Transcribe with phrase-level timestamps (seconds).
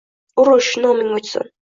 [0.43, 1.47] Urush— noming o‘chsin...